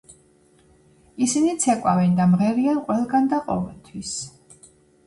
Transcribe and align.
ისინი 1.25 1.53
ცეკვავენ 1.65 2.17
და 2.21 2.27
მღერიან 2.33 2.81
ყველგან 2.89 3.31
და 3.37 3.45
ყოველთვის. 3.53 4.21